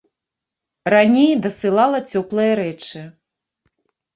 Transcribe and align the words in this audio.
Раней 0.93 1.31
дасылала 1.43 1.99
цёплыя 2.15 2.53
рэчы. 2.61 3.07